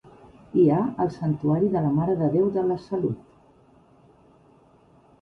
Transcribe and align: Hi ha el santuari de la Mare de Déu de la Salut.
Hi 0.61 0.63
ha 0.75 0.79
el 1.05 1.11
santuari 1.17 1.69
de 1.77 1.85
la 1.85 1.93
Mare 1.99 2.17
de 2.23 2.31
Déu 2.39 2.51
de 2.59 2.65
la 2.73 2.81
Salut. 2.89 3.39